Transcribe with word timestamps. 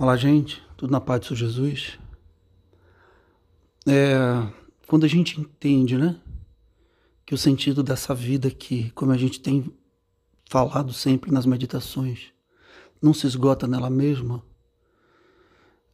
Olá, 0.00 0.16
gente, 0.16 0.62
tudo 0.76 0.92
na 0.92 1.00
paz 1.00 1.26
do 1.26 1.34
Jesus. 1.34 1.98
É, 3.84 4.46
quando 4.86 5.02
a 5.02 5.08
gente 5.08 5.40
entende, 5.40 5.98
né, 5.98 6.20
que 7.26 7.34
o 7.34 7.36
sentido 7.36 7.82
dessa 7.82 8.14
vida 8.14 8.46
aqui, 8.46 8.92
como 8.92 9.10
a 9.10 9.18
gente 9.18 9.40
tem 9.40 9.76
falado 10.48 10.92
sempre 10.92 11.32
nas 11.32 11.44
meditações, 11.44 12.28
não 13.02 13.12
se 13.12 13.26
esgota 13.26 13.66
nela 13.66 13.90
mesma, 13.90 14.40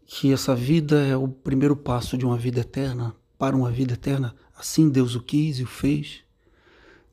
que 0.05 0.31
essa 0.31 0.55
vida 0.55 1.01
é 1.07 1.17
o 1.17 1.27
primeiro 1.27 1.75
passo 1.75 2.19
de 2.19 2.27
uma 2.27 2.37
vida 2.37 2.61
eterna 2.61 3.17
para 3.39 3.57
uma 3.57 3.71
vida 3.71 3.95
eterna, 3.95 4.37
assim 4.55 4.91
Deus 4.91 5.15
o 5.15 5.23
quis 5.23 5.61
e 5.61 5.63
o 5.63 5.67
fez. 5.67 6.21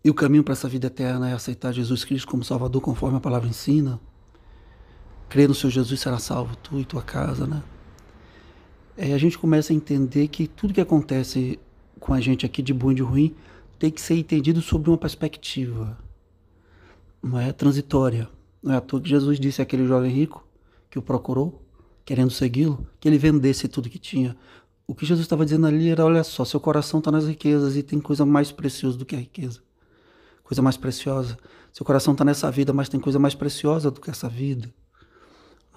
E 0.03 0.09
o 0.09 0.13
caminho 0.13 0.43
para 0.43 0.55
essa 0.55 0.67
vida 0.67 0.87
eterna 0.87 1.29
é 1.29 1.33
aceitar 1.33 1.71
Jesus 1.71 2.03
Cristo 2.03 2.27
como 2.27 2.43
Salvador, 2.43 2.81
conforme 2.81 3.15
a 3.15 3.21
palavra 3.21 3.47
ensina 3.47 3.97
Crê 5.31 5.47
no 5.47 5.55
Senhor 5.55 5.71
Jesus 5.71 5.97
será 5.97 6.19
salvo, 6.19 6.57
tu 6.57 6.77
e 6.77 6.83
tua 6.83 7.01
casa, 7.01 7.47
né? 7.47 7.63
É, 8.97 9.13
a 9.13 9.17
gente 9.17 9.37
começa 9.37 9.71
a 9.71 9.75
entender 9.75 10.27
que 10.27 10.45
tudo 10.45 10.73
que 10.73 10.81
acontece 10.81 11.57
com 12.01 12.13
a 12.13 12.19
gente 12.19 12.45
aqui 12.45 12.61
de 12.61 12.73
bom 12.73 12.91
e 12.91 12.95
de 12.95 13.01
ruim 13.01 13.33
tem 13.79 13.89
que 13.89 14.01
ser 14.01 14.15
entendido 14.15 14.61
sob 14.61 14.89
uma 14.89 14.97
perspectiva, 14.97 15.97
não 17.23 17.39
é 17.39 17.53
transitória. 17.53 18.27
Não 18.61 18.73
é 18.73 18.75
à 18.75 18.81
toa 18.81 18.99
que 18.99 19.07
Jesus 19.07 19.39
disse 19.39 19.61
àquele 19.61 19.87
jovem 19.87 20.11
rico 20.11 20.45
que 20.89 20.99
o 20.99 21.01
procurou, 21.01 21.63
querendo 22.03 22.29
segui-lo, 22.29 22.85
que 22.99 23.07
ele 23.07 23.17
vendesse 23.17 23.69
tudo 23.69 23.89
que 23.89 23.97
tinha. 23.97 24.35
O 24.85 24.93
que 24.93 25.05
Jesus 25.05 25.23
estava 25.25 25.45
dizendo 25.45 25.65
ali 25.65 25.87
era: 25.91 26.03
olha 26.03 26.25
só, 26.25 26.43
seu 26.43 26.59
coração 26.59 26.99
está 26.99 27.09
nas 27.09 27.25
riquezas 27.25 27.77
e 27.77 27.83
tem 27.83 28.01
coisa 28.01 28.25
mais 28.25 28.51
preciosa 28.51 28.97
do 28.97 29.05
que 29.05 29.15
a 29.15 29.19
riqueza. 29.19 29.61
Coisa 30.43 30.61
mais 30.61 30.75
preciosa. 30.75 31.37
Seu 31.71 31.85
coração 31.85 32.11
está 32.11 32.25
nessa 32.25 32.51
vida, 32.51 32.73
mas 32.73 32.89
tem 32.89 32.99
coisa 32.99 33.17
mais 33.17 33.33
preciosa 33.33 33.89
do 33.89 34.01
que 34.01 34.09
essa 34.09 34.27
vida. 34.27 34.69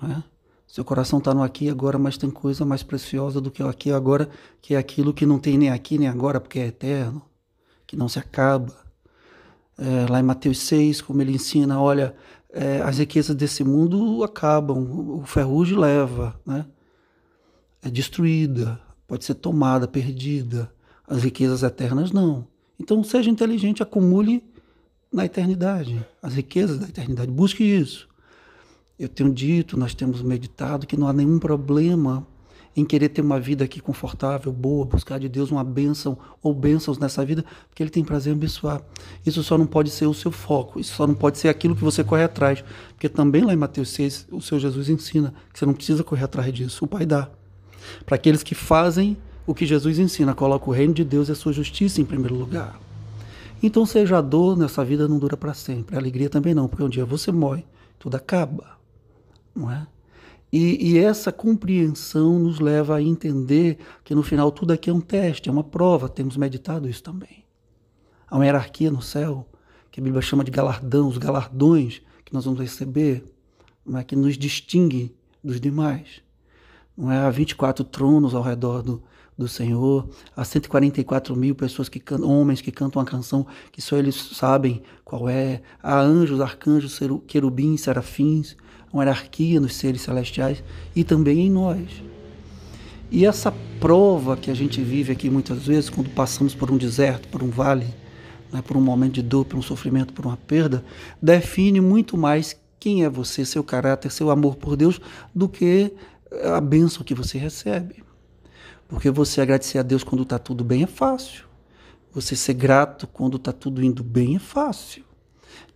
Né? 0.00 0.22
Seu 0.66 0.84
coração 0.84 1.18
está 1.18 1.32
no 1.32 1.42
aqui 1.42 1.66
e 1.66 1.70
agora, 1.70 1.98
mas 1.98 2.16
tem 2.16 2.30
coisa 2.30 2.64
mais 2.64 2.82
preciosa 2.82 3.40
do 3.40 3.50
que 3.50 3.62
o 3.62 3.68
aqui 3.68 3.90
e 3.90 3.92
agora, 3.92 4.28
que 4.60 4.74
é 4.74 4.78
aquilo 4.78 5.14
que 5.14 5.24
não 5.24 5.38
tem 5.38 5.56
nem 5.56 5.70
aqui 5.70 5.98
nem 5.98 6.08
agora, 6.08 6.40
porque 6.40 6.58
é 6.58 6.66
eterno, 6.66 7.22
que 7.86 7.96
não 7.96 8.08
se 8.08 8.18
acaba. 8.18 8.74
É, 9.76 10.10
lá 10.10 10.20
em 10.20 10.22
Mateus 10.22 10.58
6, 10.60 11.00
como 11.02 11.20
ele 11.20 11.32
ensina, 11.32 11.80
olha, 11.80 12.14
é, 12.50 12.80
as 12.82 12.98
riquezas 12.98 13.34
desse 13.34 13.62
mundo 13.64 14.22
acabam, 14.22 15.18
o 15.20 15.24
ferrugem 15.26 15.76
leva, 15.76 16.40
né? 16.46 16.64
é 17.82 17.90
destruída, 17.90 18.80
pode 19.06 19.24
ser 19.24 19.34
tomada, 19.34 19.86
perdida. 19.86 20.72
As 21.06 21.22
riquezas 21.22 21.62
eternas 21.62 22.10
não. 22.10 22.46
Então 22.80 23.04
seja 23.04 23.30
inteligente, 23.30 23.82
acumule 23.82 24.42
na 25.12 25.26
eternidade, 25.26 26.04
as 26.22 26.34
riquezas 26.34 26.78
da 26.78 26.88
eternidade, 26.88 27.30
busque 27.30 27.62
isso. 27.62 28.08
Eu 28.96 29.08
tenho 29.08 29.32
dito, 29.32 29.76
nós 29.76 29.92
temos 29.92 30.22
meditado 30.22 30.86
que 30.86 30.96
não 30.96 31.08
há 31.08 31.12
nenhum 31.12 31.40
problema 31.40 32.24
em 32.76 32.84
querer 32.84 33.08
ter 33.08 33.22
uma 33.22 33.40
vida 33.40 33.64
aqui 33.64 33.80
confortável, 33.80 34.52
boa, 34.52 34.84
buscar 34.84 35.18
de 35.18 35.28
Deus 35.28 35.50
uma 35.50 35.62
bênção 35.62 36.16
ou 36.42 36.52
bênçãos 36.52 36.98
nessa 36.98 37.24
vida, 37.24 37.44
porque 37.68 37.82
Ele 37.82 37.90
tem 37.90 38.04
prazer 38.04 38.32
em 38.32 38.36
abençoar. 38.36 38.82
Isso 39.24 39.42
só 39.42 39.56
não 39.56 39.66
pode 39.66 39.90
ser 39.90 40.06
o 40.06 40.14
seu 40.14 40.30
foco, 40.30 40.78
isso 40.78 40.94
só 40.94 41.06
não 41.06 41.14
pode 41.14 41.38
ser 41.38 41.48
aquilo 41.48 41.74
que 41.74 41.82
você 41.82 42.02
corre 42.02 42.24
atrás, 42.24 42.64
porque 42.90 43.08
também 43.08 43.42
lá 43.42 43.52
em 43.52 43.56
Mateus 43.56 43.90
6, 43.90 44.28
o 44.30 44.40
Senhor 44.40 44.60
Jesus 44.60 44.88
ensina 44.88 45.34
que 45.52 45.58
você 45.58 45.66
não 45.66 45.74
precisa 45.74 46.02
correr 46.02 46.24
atrás 46.24 46.52
disso, 46.52 46.84
o 46.84 46.88
Pai 46.88 47.04
dá. 47.04 47.28
Para 48.06 48.14
aqueles 48.14 48.42
que 48.42 48.54
fazem 48.54 49.16
o 49.46 49.54
que 49.54 49.66
Jesus 49.66 49.98
ensina, 49.98 50.34
coloca 50.34 50.70
o 50.70 50.72
reino 50.72 50.94
de 50.94 51.04
Deus 51.04 51.28
e 51.28 51.32
a 51.32 51.36
sua 51.36 51.52
justiça 51.52 52.00
em 52.00 52.04
primeiro 52.04 52.34
lugar. 52.34 52.80
Então, 53.62 53.86
seja 53.86 54.18
a 54.18 54.20
dor 54.20 54.56
nessa 54.56 54.84
vida 54.84 55.08
não 55.08 55.18
dura 55.18 55.36
para 55.36 55.54
sempre, 55.54 55.96
a 55.96 55.98
alegria 55.98 56.30
também 56.30 56.54
não, 56.54 56.68
porque 56.68 56.82
um 56.82 56.88
dia 56.88 57.04
você 57.04 57.32
morre, 57.32 57.64
tudo 57.98 58.16
acaba 58.16 58.74
não 59.54 59.70
é? 59.70 59.86
E, 60.52 60.92
e, 60.92 60.98
essa 60.98 61.32
compreensão 61.32 62.38
nos 62.38 62.60
leva 62.60 62.96
a 62.96 63.02
entender 63.02 63.76
que 64.04 64.14
no 64.14 64.22
final 64.22 64.52
tudo 64.52 64.72
aqui 64.72 64.88
é 64.88 64.92
um 64.92 65.00
teste, 65.00 65.48
é 65.48 65.52
uma 65.52 65.64
prova, 65.64 66.08
temos 66.08 66.36
meditado 66.36 66.88
isso 66.88 67.02
também. 67.02 67.44
Há 68.28 68.36
uma 68.36 68.44
hierarquia 68.44 68.88
no 68.88 69.02
céu, 69.02 69.48
que 69.90 69.98
a 69.98 70.02
Bíblia 70.02 70.22
chama 70.22 70.44
de 70.44 70.52
galardão, 70.52 71.08
os 71.08 71.18
galardões 71.18 72.02
que 72.24 72.32
nós 72.32 72.44
vamos 72.44 72.60
receber, 72.60 73.24
não 73.84 73.98
é? 73.98 74.04
que 74.04 74.14
nos 74.14 74.38
distingue 74.38 75.12
dos 75.42 75.60
demais. 75.60 76.22
Não 76.96 77.10
é? 77.10 77.18
Há 77.18 77.30
24 77.30 77.84
tronos 77.84 78.32
ao 78.32 78.42
redor 78.42 78.80
do, 78.82 79.02
do 79.36 79.48
Senhor, 79.48 80.08
há 80.36 80.44
144 80.44 81.34
mil 81.34 81.54
pessoas 81.54 81.88
que 81.88 82.02
homens 82.22 82.60
que 82.60 82.70
cantam 82.70 83.02
uma 83.02 83.06
canção 83.06 83.44
que 83.72 83.82
só 83.82 83.96
eles 83.96 84.14
sabem 84.14 84.82
qual 85.04 85.28
é, 85.28 85.62
há 85.82 86.00
anjos, 86.00 86.40
arcanjos, 86.40 86.98
querubins, 87.26 87.80
serafins, 87.80 88.56
uma 88.94 89.02
hierarquia 89.02 89.58
nos 89.60 89.74
seres 89.74 90.02
celestiais 90.02 90.62
e 90.94 91.02
também 91.02 91.40
em 91.40 91.50
nós. 91.50 91.88
E 93.10 93.26
essa 93.26 93.52
prova 93.80 94.36
que 94.36 94.50
a 94.50 94.54
gente 94.54 94.80
vive 94.80 95.12
aqui 95.12 95.28
muitas 95.28 95.66
vezes, 95.66 95.90
quando 95.90 96.08
passamos 96.10 96.54
por 96.54 96.70
um 96.70 96.76
deserto, 96.76 97.28
por 97.28 97.42
um 97.42 97.50
vale, 97.50 97.86
né, 98.52 98.62
por 98.62 98.76
um 98.76 98.80
momento 98.80 99.14
de 99.14 99.22
dor, 99.22 99.44
por 99.44 99.58
um 99.58 99.62
sofrimento, 99.62 100.12
por 100.12 100.24
uma 100.24 100.36
perda, 100.36 100.84
define 101.20 101.80
muito 101.80 102.16
mais 102.16 102.56
quem 102.78 103.04
é 103.04 103.08
você, 103.08 103.44
seu 103.44 103.64
caráter, 103.64 104.10
seu 104.10 104.30
amor 104.30 104.56
por 104.56 104.76
Deus, 104.76 105.00
do 105.34 105.48
que 105.48 105.92
a 106.44 106.60
bênção 106.60 107.02
que 107.02 107.14
você 107.14 107.36
recebe. 107.36 108.04
Porque 108.88 109.10
você 109.10 109.40
agradecer 109.40 109.78
a 109.78 109.82
Deus 109.82 110.04
quando 110.04 110.22
está 110.22 110.38
tudo 110.38 110.62
bem 110.62 110.84
é 110.84 110.86
fácil. 110.86 111.44
Você 112.12 112.36
ser 112.36 112.54
grato 112.54 113.06
quando 113.08 113.38
está 113.38 113.52
tudo 113.52 113.82
indo 113.82 114.04
bem 114.04 114.36
é 114.36 114.38
fácil. 114.38 115.04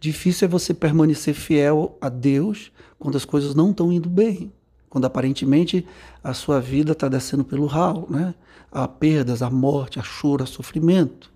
Difícil 0.01 0.47
é 0.47 0.49
você 0.49 0.73
permanecer 0.73 1.35
fiel 1.35 1.97
a 2.01 2.09
Deus 2.09 2.73
quando 2.99 3.17
as 3.17 3.25
coisas 3.25 3.55
não 3.55 3.71
estão 3.71 3.93
indo 3.93 4.09
bem, 4.09 4.53
quando 4.89 5.05
aparentemente 5.05 5.87
a 6.23 6.35
sua 6.35 6.61
vida 6.61 6.93
está 6.93 7.09
descendo 7.09 7.45
pelo 7.45 7.67
ralo, 7.67 8.07
né? 8.11 8.35
Há 8.71 8.87
perdas, 8.87 9.43
há 9.43 9.51
morte, 9.51 9.99
há 9.99 10.03
choro, 10.03 10.43
há 10.43 10.47
sofrimento. 10.47 11.33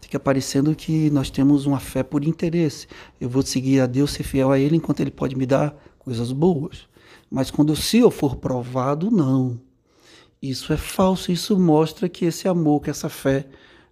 Fica 0.00 0.20
parecendo 0.20 0.74
que 0.74 1.10
nós 1.10 1.30
temos 1.30 1.66
uma 1.66 1.80
fé 1.80 2.02
por 2.02 2.24
interesse. 2.24 2.86
Eu 3.20 3.28
vou 3.28 3.42
seguir 3.42 3.80
a 3.80 3.86
Deus, 3.86 4.12
ser 4.12 4.22
fiel 4.22 4.50
a 4.52 4.58
Ele, 4.58 4.76
enquanto 4.76 5.00
Ele 5.00 5.10
pode 5.10 5.36
me 5.36 5.46
dar 5.46 5.74
coisas 5.98 6.32
boas. 6.32 6.86
Mas 7.30 7.50
quando 7.50 7.74
se 7.74 7.98
eu 7.98 8.10
for 8.10 8.36
provado, 8.36 9.10
não. 9.10 9.60
Isso 10.40 10.72
é 10.72 10.76
falso, 10.76 11.32
isso 11.32 11.58
mostra 11.58 12.08
que 12.08 12.24
esse 12.24 12.46
amor, 12.46 12.80
que 12.82 12.90
essa 12.90 13.08
fé 13.08 13.46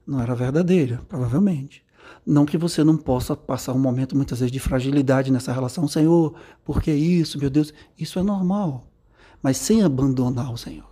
não 0.07 0.21
era 0.21 0.35
verdadeira, 0.35 1.01
provavelmente. 1.09 1.84
Não 2.27 2.47
que 2.47 2.57
você 2.57 2.83
não 2.83 2.97
possa 2.97 3.37
passar 3.37 3.73
um 3.73 3.79
momento, 3.79 4.17
muitas 4.17 4.41
vezes, 4.41 4.53
de 4.53 4.61
fragilidade 4.61 5.31
nessa 5.31 5.53
relação. 5.53 5.87
Senhor, 5.87 6.35
por 6.65 6.83
que 6.83 6.93
isso, 6.93 7.39
meu 7.39 7.51
Deus? 7.51 7.73
Isso 7.99 8.19
é 8.19 8.23
normal. 8.23 8.87
Mas 9.43 9.57
sem 9.59 9.83
abandonar 9.83 10.53
o 10.53 10.57
Senhor, 10.57 10.89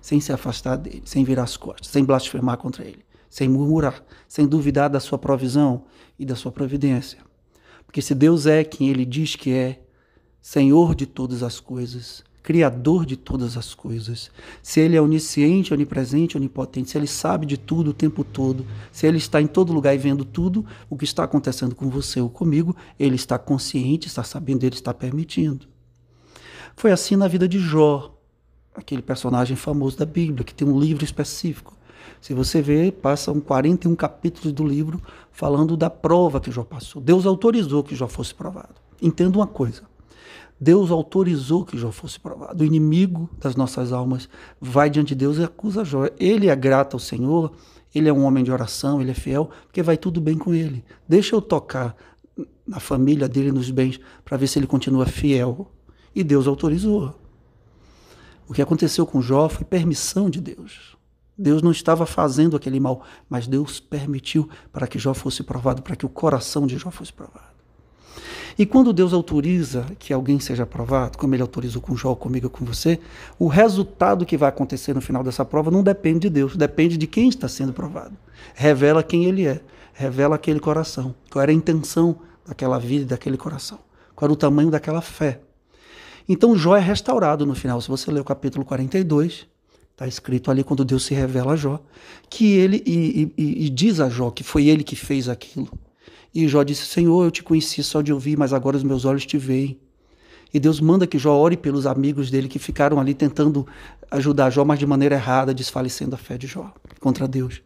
sem 0.00 0.20
se 0.20 0.32
afastar 0.32 0.76
dele, 0.76 1.02
sem 1.04 1.24
virar 1.24 1.42
as 1.42 1.56
costas, 1.56 1.88
sem 1.88 2.04
blasfemar 2.04 2.56
contra 2.56 2.84
ele, 2.84 3.04
sem 3.28 3.48
murmurar, 3.48 4.04
sem 4.28 4.46
duvidar 4.46 4.88
da 4.88 5.00
sua 5.00 5.18
provisão 5.18 5.84
e 6.18 6.24
da 6.24 6.36
sua 6.36 6.52
providência. 6.52 7.18
Porque 7.84 8.00
se 8.00 8.14
Deus 8.14 8.46
é 8.46 8.62
quem 8.62 8.88
ele 8.88 9.04
diz 9.04 9.34
que 9.34 9.52
é, 9.52 9.82
Senhor 10.40 10.94
de 10.94 11.06
todas 11.06 11.42
as 11.42 11.58
coisas, 11.58 12.22
Criador 12.42 13.04
de 13.04 13.16
todas 13.16 13.56
as 13.56 13.74
coisas, 13.74 14.30
se 14.62 14.80
Ele 14.80 14.96
é 14.96 15.00
onisciente, 15.00 15.74
onipresente, 15.74 16.36
onipotente, 16.36 16.90
se 16.90 16.96
Ele 16.96 17.06
sabe 17.06 17.44
de 17.44 17.58
tudo 17.58 17.90
o 17.90 17.94
tempo 17.94 18.24
todo, 18.24 18.64
se 18.90 19.06
Ele 19.06 19.18
está 19.18 19.42
em 19.42 19.46
todo 19.46 19.72
lugar 19.72 19.94
e 19.94 19.98
vendo 19.98 20.24
tudo 20.24 20.64
o 20.88 20.96
que 20.96 21.04
está 21.04 21.24
acontecendo 21.24 21.74
com 21.74 21.90
você 21.90 22.20
ou 22.20 22.30
comigo, 22.30 22.74
Ele 22.98 23.14
está 23.14 23.38
consciente, 23.38 24.08
está 24.08 24.24
sabendo, 24.24 24.64
Ele 24.64 24.74
está 24.74 24.94
permitindo. 24.94 25.66
Foi 26.74 26.90
assim 26.92 27.14
na 27.14 27.28
vida 27.28 27.46
de 27.46 27.58
Jó, 27.58 28.16
aquele 28.74 29.02
personagem 29.02 29.56
famoso 29.56 29.98
da 29.98 30.06
Bíblia, 30.06 30.44
que 30.44 30.54
tem 30.54 30.66
um 30.66 30.80
livro 30.80 31.04
específico. 31.04 31.76
Se 32.20 32.34
você 32.34 32.60
ver, 32.60 32.92
passam 32.92 33.40
41 33.40 33.94
capítulos 33.94 34.52
do 34.52 34.66
livro 34.66 35.00
falando 35.30 35.76
da 35.76 35.88
prova 35.88 36.40
que 36.40 36.50
Jó 36.50 36.64
passou. 36.64 37.00
Deus 37.00 37.26
autorizou 37.26 37.82
que 37.82 37.94
Jó 37.94 38.08
fosse 38.08 38.34
provado. 38.34 38.74
Entenda 39.00 39.38
uma 39.38 39.46
coisa: 39.46 39.82
Deus 40.60 40.90
autorizou 40.90 41.64
que 41.64 41.78
Jó 41.78 41.90
fosse 41.90 42.20
provado. 42.20 42.62
O 42.62 42.66
inimigo 42.66 43.30
das 43.38 43.56
nossas 43.56 43.92
almas 43.92 44.28
vai 44.60 44.90
diante 44.90 45.08
de 45.08 45.14
Deus 45.14 45.38
e 45.38 45.42
acusa 45.42 45.84
Jó. 45.84 46.06
Ele 46.18 46.48
é 46.48 46.56
grato 46.56 46.94
ao 46.94 47.00
Senhor, 47.00 47.52
ele 47.94 48.08
é 48.08 48.12
um 48.12 48.24
homem 48.24 48.44
de 48.44 48.52
oração, 48.52 49.00
ele 49.00 49.10
é 49.10 49.14
fiel, 49.14 49.50
porque 49.66 49.82
vai 49.82 49.96
tudo 49.96 50.20
bem 50.20 50.36
com 50.36 50.54
ele. 50.54 50.84
Deixa 51.08 51.34
eu 51.34 51.40
tocar 51.40 51.96
na 52.66 52.78
família 52.78 53.28
dele, 53.28 53.50
nos 53.50 53.70
bens, 53.70 53.98
para 54.24 54.36
ver 54.36 54.46
se 54.46 54.58
ele 54.58 54.66
continua 54.66 55.06
fiel. 55.06 55.70
E 56.14 56.22
Deus 56.22 56.46
autorizou. 56.46 57.14
O 58.46 58.52
que 58.52 58.60
aconteceu 58.60 59.06
com 59.06 59.22
Jó 59.22 59.48
foi 59.48 59.64
permissão 59.64 60.28
de 60.28 60.40
Deus. 60.40 60.96
Deus 61.38 61.62
não 61.62 61.70
estava 61.70 62.04
fazendo 62.04 62.56
aquele 62.56 62.78
mal, 62.78 63.02
mas 63.28 63.46
Deus 63.46 63.80
permitiu 63.80 64.48
para 64.70 64.86
que 64.86 64.98
Jó 64.98 65.14
fosse 65.14 65.42
provado, 65.42 65.82
para 65.82 65.96
que 65.96 66.04
o 66.04 66.08
coração 66.08 66.66
de 66.66 66.76
Jó 66.76 66.90
fosse 66.90 67.12
provado. 67.12 67.49
E 68.58 68.66
quando 68.66 68.92
Deus 68.92 69.12
autoriza 69.12 69.86
que 69.98 70.12
alguém 70.12 70.38
seja 70.40 70.64
aprovado, 70.64 71.18
como 71.18 71.34
ele 71.34 71.42
autorizou 71.42 71.80
com 71.80 71.96
Jó, 71.96 72.14
comigo, 72.14 72.50
com 72.50 72.64
você, 72.64 72.98
o 73.38 73.46
resultado 73.46 74.26
que 74.26 74.36
vai 74.36 74.48
acontecer 74.48 74.94
no 74.94 75.00
final 75.00 75.22
dessa 75.22 75.44
prova 75.44 75.70
não 75.70 75.82
depende 75.82 76.20
de 76.20 76.30
Deus, 76.30 76.56
depende 76.56 76.96
de 76.96 77.06
quem 77.06 77.28
está 77.28 77.48
sendo 77.48 77.72
provado. 77.72 78.16
Revela 78.54 79.02
quem 79.02 79.24
ele 79.24 79.46
é, 79.46 79.60
revela 79.92 80.36
aquele 80.36 80.60
coração, 80.60 81.14
qual 81.30 81.42
era 81.42 81.52
a 81.52 81.54
intenção 81.54 82.18
daquela 82.46 82.78
vida 82.78 83.02
e 83.02 83.06
daquele 83.06 83.36
coração, 83.36 83.78
qual 84.14 84.26
era 84.26 84.32
o 84.32 84.36
tamanho 84.36 84.70
daquela 84.70 85.00
fé. 85.00 85.40
Então 86.28 86.56
Jó 86.56 86.76
é 86.76 86.80
restaurado 86.80 87.44
no 87.44 87.54
final. 87.54 87.80
Se 87.80 87.88
você 87.88 88.10
ler 88.10 88.20
o 88.20 88.24
capítulo 88.24 88.64
42, 88.64 89.46
está 89.90 90.06
escrito 90.06 90.50
ali 90.50 90.64
quando 90.64 90.84
Deus 90.84 91.04
se 91.04 91.14
revela 91.14 91.52
a 91.52 91.56
Jó, 91.56 91.80
que 92.28 92.52
ele 92.52 92.82
e, 92.86 93.32
e, 93.36 93.66
e 93.66 93.68
diz 93.68 94.00
a 94.00 94.08
Jó 94.08 94.30
que 94.30 94.42
foi 94.42 94.66
ele 94.66 94.82
que 94.82 94.96
fez 94.96 95.28
aquilo. 95.28 95.68
E 96.34 96.46
Jó 96.46 96.62
disse: 96.62 96.86
Senhor, 96.86 97.24
eu 97.24 97.30
te 97.30 97.42
conheci 97.42 97.82
só 97.82 98.00
de 98.00 98.12
ouvir, 98.12 98.36
mas 98.36 98.52
agora 98.52 98.76
os 98.76 98.82
meus 98.82 99.04
olhos 99.04 99.26
te 99.26 99.36
veem. 99.36 99.78
E 100.52 100.58
Deus 100.58 100.80
manda 100.80 101.06
que 101.06 101.18
Jó 101.18 101.36
ore 101.36 101.56
pelos 101.56 101.86
amigos 101.86 102.30
dele 102.30 102.48
que 102.48 102.58
ficaram 102.58 102.98
ali 102.98 103.14
tentando 103.14 103.66
ajudar 104.10 104.50
Jó, 104.50 104.64
mas 104.64 104.78
de 104.78 104.86
maneira 104.86 105.14
errada, 105.14 105.54
desfalecendo 105.54 106.14
a 106.14 106.18
fé 106.18 106.36
de 106.36 106.46
Jó 106.46 106.72
contra 107.00 107.28
Deus. 107.28 107.62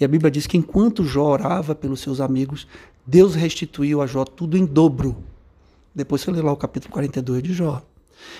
E 0.00 0.04
a 0.04 0.08
Bíblia 0.08 0.30
diz 0.30 0.46
que 0.46 0.56
enquanto 0.56 1.04
Jó 1.04 1.24
orava 1.24 1.74
pelos 1.74 2.00
seus 2.00 2.20
amigos, 2.20 2.66
Deus 3.06 3.34
restituiu 3.34 4.00
a 4.00 4.06
Jó 4.06 4.24
tudo 4.24 4.56
em 4.56 4.64
dobro. 4.64 5.16
Depois 5.94 6.22
você 6.22 6.30
lê 6.30 6.40
lá 6.40 6.52
o 6.52 6.56
capítulo 6.56 6.92
42 6.92 7.42
de 7.42 7.52
Jó. 7.52 7.82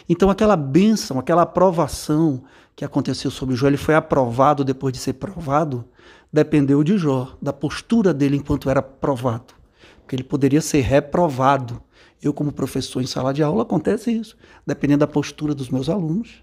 Então 0.08 0.30
aquela 0.30 0.56
bênção, 0.56 1.18
aquela 1.18 1.42
aprovação 1.42 2.42
que 2.76 2.84
aconteceu 2.84 3.30
sobre 3.30 3.54
Jó, 3.54 3.66
ele 3.66 3.76
foi 3.76 3.94
aprovado 3.94 4.64
depois 4.64 4.92
de 4.92 4.98
ser 4.98 5.14
provado, 5.14 5.84
dependeu 6.32 6.82
de 6.82 6.98
Jó, 6.98 7.36
da 7.40 7.52
postura 7.52 8.12
dele 8.12 8.36
enquanto 8.36 8.68
era 8.68 8.82
provado. 8.82 9.54
Porque 10.00 10.16
ele 10.16 10.24
poderia 10.24 10.60
ser 10.60 10.80
reprovado 10.80 11.82
eu, 12.24 12.32
como 12.32 12.50
professor 12.50 13.02
em 13.02 13.06
sala 13.06 13.34
de 13.34 13.42
aula, 13.42 13.64
acontece 13.64 14.10
isso. 14.10 14.34
Dependendo 14.66 15.00
da 15.00 15.06
postura 15.06 15.54
dos 15.54 15.68
meus 15.68 15.90
alunos, 15.90 16.42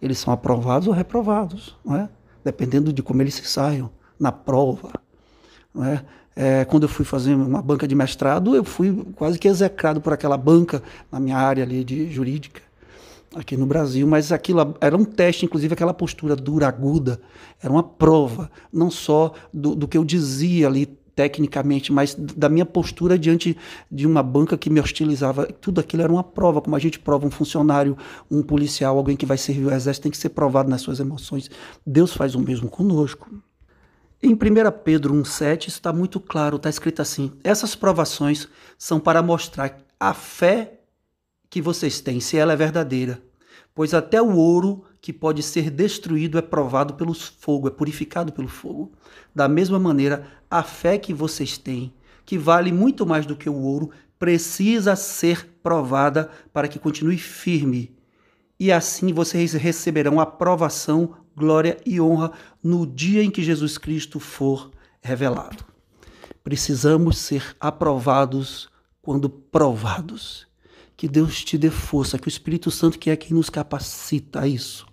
eles 0.00 0.18
são 0.18 0.34
aprovados 0.34 0.88
ou 0.88 0.92
reprovados, 0.92 1.76
não 1.84 1.94
é? 1.94 2.08
Dependendo 2.44 2.92
de 2.92 3.04
como 3.04 3.22
eles 3.22 3.34
se 3.34 3.44
saiam 3.44 3.88
na 4.18 4.32
prova, 4.32 4.90
não 5.74 5.84
é? 5.84 6.04
É, 6.34 6.64
quando 6.64 6.84
eu 6.84 6.88
fui 6.88 7.04
fazer 7.04 7.34
uma 7.34 7.60
banca 7.60 7.86
de 7.86 7.94
mestrado, 7.94 8.56
eu 8.56 8.64
fui 8.64 9.04
quase 9.16 9.38
que 9.38 9.46
execrado 9.46 10.00
por 10.00 10.14
aquela 10.14 10.38
banca 10.38 10.82
na 11.10 11.20
minha 11.20 11.36
área 11.36 11.62
ali 11.62 11.84
de 11.84 12.10
jurídica 12.10 12.62
aqui 13.34 13.56
no 13.56 13.66
Brasil, 13.66 14.06
mas 14.06 14.32
aquilo 14.32 14.74
era 14.80 14.96
um 14.96 15.04
teste, 15.04 15.44
inclusive 15.44 15.72
aquela 15.72 15.94
postura 15.94 16.36
dura, 16.36 16.68
aguda, 16.68 17.20
era 17.62 17.72
uma 17.72 17.82
prova, 17.82 18.50
não 18.72 18.90
só 18.90 19.32
do, 19.52 19.74
do 19.74 19.88
que 19.88 19.96
eu 19.96 20.04
dizia 20.04 20.66
ali 20.66 20.86
tecnicamente, 21.14 21.92
mas 21.92 22.14
da 22.14 22.48
minha 22.48 22.64
postura 22.64 23.18
diante 23.18 23.56
de 23.90 24.06
uma 24.06 24.22
banca 24.22 24.56
que 24.56 24.70
me 24.70 24.80
hostilizava. 24.80 25.46
Tudo 25.46 25.80
aquilo 25.80 26.02
era 26.02 26.12
uma 26.12 26.24
prova, 26.24 26.60
como 26.60 26.74
a 26.74 26.78
gente 26.78 26.98
prova 26.98 27.26
um 27.26 27.30
funcionário, 27.30 27.96
um 28.30 28.42
policial, 28.42 28.96
alguém 28.96 29.16
que 29.16 29.26
vai 29.26 29.36
servir 29.36 29.66
o 29.66 29.70
exército, 29.70 30.04
tem 30.04 30.12
que 30.12 30.18
ser 30.18 30.30
provado 30.30 30.70
nas 30.70 30.80
suas 30.80 31.00
emoções. 31.00 31.50
Deus 31.86 32.14
faz 32.14 32.34
o 32.34 32.40
mesmo 32.40 32.68
conosco. 32.68 33.30
Em 34.24 34.34
1 34.34 34.38
Pedro 34.84 35.14
1,7 35.14 35.66
está 35.66 35.92
muito 35.92 36.20
claro, 36.20 36.56
está 36.56 36.70
escrito 36.70 37.02
assim: 37.02 37.32
essas 37.42 37.74
provações 37.74 38.46
são 38.78 39.00
para 39.00 39.20
mostrar 39.20 39.76
a 39.98 40.14
fé 40.14 40.78
que 41.50 41.60
vocês 41.60 42.00
têm, 42.00 42.20
se 42.20 42.36
ela 42.36 42.52
é 42.52 42.56
verdadeira. 42.56 43.20
Pois 43.74 43.92
até 43.92 44.22
o 44.22 44.36
ouro 44.36 44.84
que 45.00 45.12
pode 45.12 45.42
ser 45.42 45.70
destruído 45.70 46.38
é 46.38 46.42
provado 46.42 46.94
pelo 46.94 47.12
fogo, 47.14 47.66
é 47.66 47.70
purificado 47.72 48.32
pelo 48.32 48.46
fogo. 48.46 48.92
Da 49.34 49.48
mesma 49.48 49.80
maneira, 49.80 50.24
a 50.48 50.62
fé 50.62 50.98
que 50.98 51.12
vocês 51.12 51.58
têm, 51.58 51.92
que 52.24 52.38
vale 52.38 52.70
muito 52.70 53.04
mais 53.04 53.26
do 53.26 53.34
que 53.34 53.50
o 53.50 53.60
ouro, 53.60 53.90
precisa 54.20 54.94
ser 54.94 55.58
provada 55.64 56.30
para 56.52 56.68
que 56.68 56.78
continue 56.78 57.18
firme. 57.18 57.92
E 58.56 58.70
assim 58.70 59.12
vocês 59.12 59.52
receberão 59.54 60.20
aprovação, 60.20 61.16
glória 61.36 61.78
e 61.84 62.00
honra 62.00 62.32
no 62.62 62.86
dia 62.86 63.22
em 63.22 63.30
que 63.30 63.42
Jesus 63.42 63.78
Cristo 63.78 64.20
for 64.20 64.70
revelado. 65.00 65.64
Precisamos 66.44 67.18
ser 67.18 67.56
aprovados 67.60 68.68
quando 69.00 69.28
provados. 69.28 70.46
Que 70.96 71.08
Deus 71.08 71.42
te 71.42 71.58
dê 71.58 71.70
força, 71.70 72.18
que 72.18 72.28
o 72.28 72.30
Espírito 72.30 72.70
Santo, 72.70 72.98
que 72.98 73.10
é 73.10 73.16
quem 73.16 73.36
nos 73.36 73.50
capacita 73.50 74.40
a 74.40 74.46
isso, 74.46 74.86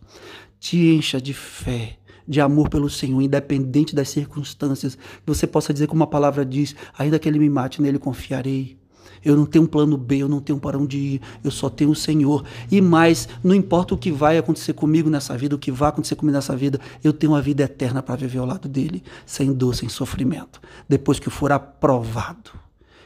te 0.59 0.77
encha 0.88 1.21
de 1.21 1.33
fé, 1.33 1.97
de 2.27 2.41
amor 2.41 2.69
pelo 2.69 2.89
Senhor, 2.89 3.21
independente 3.21 3.94
das 3.94 4.09
circunstâncias. 4.09 4.95
Que 4.95 5.27
você 5.27 5.45
possa 5.45 5.71
dizer 5.71 5.88
como 5.88 6.03
a 6.03 6.07
palavra 6.07 6.45
diz: 6.45 6.75
ainda 6.97 7.19
que 7.19 7.30
ele 7.30 7.39
me 7.39 7.50
mate, 7.50 7.81
nele 7.81 8.00
confiarei. 8.00 8.80
Eu 9.23 9.35
não 9.35 9.45
tenho 9.45 9.65
um 9.65 9.67
plano 9.67 9.97
B, 9.97 10.17
eu 10.17 10.29
não 10.29 10.39
tenho 10.39 10.59
para 10.59 10.77
onde 10.77 10.97
ir, 10.97 11.21
eu 11.44 11.51
só 11.51 11.69
tenho 11.69 11.91
o 11.91 11.95
Senhor. 11.95 12.44
E 12.71 12.81
mais, 12.81 13.27
não 13.44 13.53
importa 13.53 13.94
o 13.94 13.97
que 13.97 14.11
vai 14.11 14.38
acontecer 14.38 14.73
comigo 14.73 15.09
nessa 15.09 15.38
vida, 15.38 15.56
o 15.56 15.59
que 15.59 15.71
vai 15.71 15.89
acontecer 15.89 16.15
comigo 16.15 16.35
nessa 16.35 16.56
vida, 16.56 16.79
eu 17.03 17.13
tenho 17.13 17.33
uma 17.33 17.41
vida 17.41 17.63
eterna 17.63 18.01
para 18.01 18.15
viver 18.15 18.39
ao 18.39 18.45
lado 18.45 18.67
dele, 18.67 19.03
sem 19.25 19.53
dor, 19.53 19.75
sem 19.75 19.89
sofrimento. 19.89 20.61
Depois 20.88 21.19
que 21.19 21.29
for 21.29 21.51
aprovado. 21.51 22.51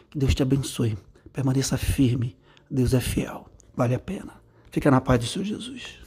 Que 0.09 0.17
Deus 0.17 0.35
te 0.35 0.43
abençoe. 0.43 0.97
Permaneça 1.31 1.77
firme. 1.77 2.35
Deus 2.69 2.93
é 2.93 2.99
fiel. 2.99 3.45
Vale 3.75 3.95
a 3.95 3.99
pena. 3.99 4.33
Fica 4.71 4.89
na 4.89 5.01
paz 5.01 5.19
do 5.19 5.25
Senhor 5.25 5.45
Jesus. 5.45 5.99